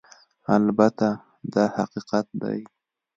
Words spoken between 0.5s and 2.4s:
البته دا حقیقت